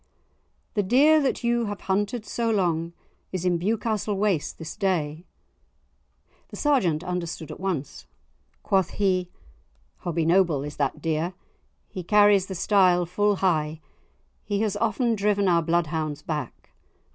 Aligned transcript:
"The 0.73 0.81
deer 0.81 1.21
that 1.21 1.43
you 1.43 1.65
have 1.65 1.81
hunted 1.81 2.25
so 2.25 2.49
long, 2.49 2.93
is 3.31 3.45
in 3.45 3.59
Bewcastle 3.59 4.17
Waste 4.17 4.57
this 4.57 4.75
day." 4.75 5.27
The 6.47 6.55
Sergeant 6.55 7.03
understood 7.03 7.51
at 7.51 7.59
once. 7.59 8.07
Quoth 8.63 8.89
he, 8.97 9.29
"Hobbie 10.03 10.25
Noble 10.25 10.63
is 10.63 10.77
that 10.77 11.03
deer! 11.03 11.35
He 11.87 12.01
carries 12.01 12.47
the 12.47 12.55
style 12.55 13.05
full 13.05 13.35
high. 13.45 13.79
He 14.43 14.61
has 14.61 14.75
often 14.77 15.13
driven 15.13 15.47
our 15.47 15.61
bloodhounds 15.61 16.23
back. 16.23 16.71